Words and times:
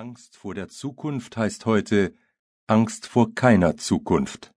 Angst 0.00 0.38
vor 0.38 0.54
der 0.54 0.70
Zukunft 0.70 1.36
heißt 1.36 1.66
heute 1.66 2.14
Angst 2.66 3.06
vor 3.06 3.34
keiner 3.34 3.76
Zukunft. 3.76 4.50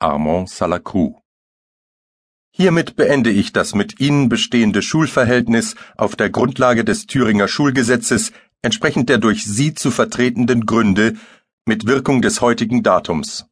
Armand 0.00 0.50
Salacrou 0.50 1.22
Hiermit 2.50 2.94
beende 2.94 3.30
ich 3.30 3.54
das 3.54 3.74
mit 3.74 4.00
Ihnen 4.00 4.28
bestehende 4.28 4.82
Schulverhältnis 4.82 5.76
auf 5.96 6.14
der 6.14 6.28
Grundlage 6.28 6.84
des 6.84 7.06
Thüringer 7.06 7.48
Schulgesetzes 7.48 8.32
entsprechend 8.60 9.08
der 9.08 9.16
durch 9.16 9.46
Sie 9.46 9.72
zu 9.72 9.90
vertretenden 9.90 10.66
Gründe 10.66 11.16
mit 11.64 11.86
Wirkung 11.86 12.20
des 12.20 12.42
heutigen 12.42 12.82
Datums. 12.82 13.46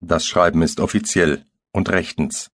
Das 0.00 0.26
Schreiben 0.26 0.60
ist 0.60 0.80
offiziell 0.80 1.46
und 1.72 1.88
rechtens. 1.88 2.50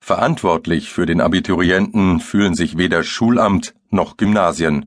Verantwortlich 0.00 0.90
für 0.90 1.06
den 1.06 1.20
Abiturienten 1.20 2.18
fühlen 2.18 2.56
sich 2.56 2.76
weder 2.76 3.04
Schulamt 3.04 3.76
noch 3.90 4.16
Gymnasien. 4.16 4.86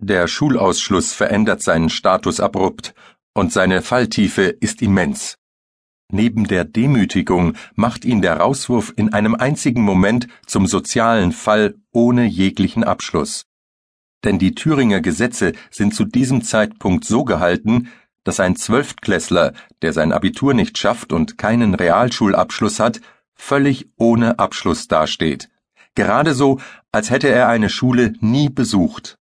Der 0.00 0.28
Schulausschluss 0.28 1.12
verändert 1.12 1.60
seinen 1.60 1.90
Status 1.90 2.38
abrupt 2.38 2.94
und 3.34 3.52
seine 3.52 3.82
Falltiefe 3.82 4.44
ist 4.44 4.80
immens. 4.80 5.38
Neben 6.10 6.46
der 6.46 6.64
Demütigung 6.64 7.54
macht 7.74 8.04
ihn 8.04 8.22
der 8.22 8.38
Rauswurf 8.38 8.92
in 8.96 9.12
einem 9.12 9.34
einzigen 9.34 9.82
Moment 9.82 10.28
zum 10.46 10.66
sozialen 10.66 11.32
Fall 11.32 11.74
ohne 11.92 12.24
jeglichen 12.24 12.84
Abschluss. 12.84 13.44
Denn 14.24 14.38
die 14.38 14.54
Thüringer 14.54 15.00
Gesetze 15.00 15.52
sind 15.70 15.94
zu 15.94 16.04
diesem 16.04 16.42
Zeitpunkt 16.42 17.04
so 17.04 17.24
gehalten, 17.24 17.90
dass 18.22 18.40
ein 18.40 18.56
Zwölftklässler, 18.56 19.52
der 19.82 19.92
sein 19.92 20.12
Abitur 20.12 20.54
nicht 20.54 20.78
schafft 20.78 21.12
und 21.12 21.38
keinen 21.38 21.74
Realschulabschluss 21.74 22.78
hat, 22.78 23.00
völlig 23.34 23.88
ohne 23.96 24.38
Abschluss 24.38 24.86
dasteht. 24.88 25.50
Gerade 25.94 26.34
so, 26.34 26.60
als 26.92 27.10
hätte 27.10 27.28
er 27.28 27.48
eine 27.48 27.68
Schule 27.68 28.14
nie 28.20 28.48
besucht. 28.48 29.17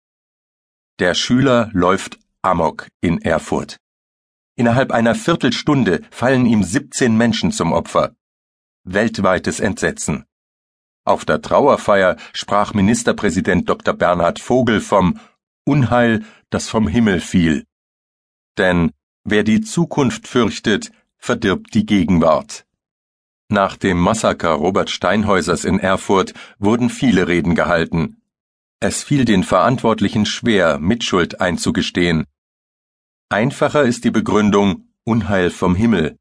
Der 0.98 1.12
Schüler 1.12 1.68
läuft 1.74 2.18
Amok 2.40 2.88
in 3.02 3.20
Erfurt. 3.20 3.76
Innerhalb 4.54 4.92
einer 4.92 5.14
Viertelstunde 5.14 6.00
fallen 6.10 6.46
ihm 6.46 6.62
17 6.62 7.14
Menschen 7.14 7.52
zum 7.52 7.72
Opfer. 7.72 8.16
Weltweites 8.84 9.60
Entsetzen. 9.60 10.24
Auf 11.04 11.26
der 11.26 11.42
Trauerfeier 11.42 12.16
sprach 12.32 12.72
Ministerpräsident 12.72 13.68
Dr. 13.68 13.92
Bernhard 13.92 14.38
Vogel 14.38 14.80
vom 14.80 15.20
Unheil, 15.66 16.24
das 16.48 16.70
vom 16.70 16.88
Himmel 16.88 17.20
fiel. 17.20 17.66
Denn 18.56 18.90
wer 19.22 19.42
die 19.42 19.60
Zukunft 19.60 20.26
fürchtet, 20.26 20.90
verdirbt 21.18 21.74
die 21.74 21.84
Gegenwart. 21.84 22.64
Nach 23.50 23.76
dem 23.76 23.98
Massaker 23.98 24.52
Robert 24.52 24.88
Steinhäusers 24.88 25.66
in 25.66 25.78
Erfurt 25.78 26.32
wurden 26.58 26.88
viele 26.88 27.28
Reden 27.28 27.54
gehalten. 27.54 28.22
Es 28.80 29.02
fiel 29.02 29.24
den 29.24 29.42
Verantwortlichen 29.42 30.26
schwer, 30.26 30.78
Mitschuld 30.78 31.40
einzugestehen. 31.40 32.26
Einfacher 33.30 33.84
ist 33.84 34.04
die 34.04 34.10
Begründung 34.10 34.88
Unheil 35.04 35.50
vom 35.50 35.74
Himmel. 35.74 36.18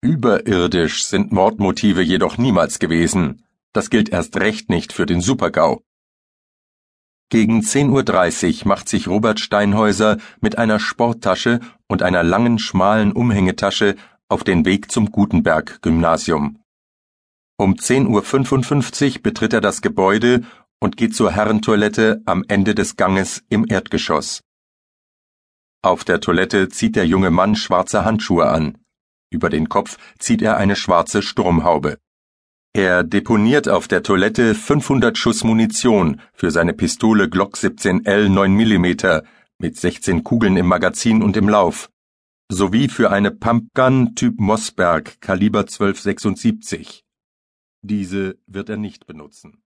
Überirdisch 0.00 1.04
sind 1.04 1.32
Mordmotive 1.32 2.02
jedoch 2.02 2.38
niemals 2.38 2.78
gewesen. 2.78 3.44
Das 3.72 3.90
gilt 3.90 4.10
erst 4.10 4.36
recht 4.36 4.70
nicht 4.70 4.92
für 4.92 5.06
den 5.06 5.20
Supergau. 5.20 5.82
Gegen 7.30 7.60
10.30 7.60 8.62
Uhr 8.62 8.68
macht 8.68 8.88
sich 8.88 9.08
Robert 9.08 9.40
Steinhäuser 9.40 10.18
mit 10.40 10.56
einer 10.56 10.78
Sporttasche 10.78 11.58
und 11.88 12.02
einer 12.02 12.22
langen, 12.22 12.60
schmalen 12.60 13.12
Umhängetasche 13.12 13.96
auf 14.28 14.44
den 14.44 14.64
Weg 14.64 14.90
zum 14.92 15.10
Gutenberg-Gymnasium. 15.10 16.60
Um 17.60 17.74
10.55 17.74 19.16
Uhr 19.16 19.22
betritt 19.22 19.52
er 19.52 19.60
das 19.60 19.82
Gebäude 19.82 20.42
und 20.80 20.96
geht 20.96 21.14
zur 21.14 21.32
Herrentoilette 21.32 22.22
am 22.24 22.44
Ende 22.48 22.74
des 22.74 22.96
Ganges 22.96 23.42
im 23.48 23.66
Erdgeschoss. 23.68 24.42
Auf 25.82 26.04
der 26.04 26.20
Toilette 26.20 26.68
zieht 26.68 26.96
der 26.96 27.06
junge 27.06 27.30
Mann 27.30 27.54
schwarze 27.54 28.04
Handschuhe 28.04 28.48
an. 28.48 28.78
Über 29.30 29.50
den 29.50 29.68
Kopf 29.68 29.98
zieht 30.18 30.42
er 30.42 30.56
eine 30.56 30.76
schwarze 30.76 31.22
Sturmhaube. 31.22 31.98
Er 32.74 33.02
deponiert 33.02 33.68
auf 33.68 33.88
der 33.88 34.02
Toilette 34.02 34.54
500 34.54 35.16
Schuss 35.16 35.44
Munition 35.44 36.20
für 36.32 36.50
seine 36.50 36.74
Pistole 36.74 37.28
Glock 37.28 37.56
17L 37.56 38.28
9 38.28 38.52
mm 38.52 39.22
mit 39.58 39.76
16 39.76 40.22
Kugeln 40.22 40.56
im 40.56 40.66
Magazin 40.66 41.22
und 41.22 41.36
im 41.36 41.48
Lauf, 41.48 41.90
sowie 42.50 42.88
für 42.88 43.10
eine 43.10 43.30
Pumpgun 43.30 44.14
Typ 44.14 44.38
Mossberg 44.38 45.20
Kaliber 45.20 45.60
1276. 45.60 47.04
Diese 47.82 48.38
wird 48.46 48.68
er 48.68 48.76
nicht 48.76 49.06
benutzen. 49.06 49.62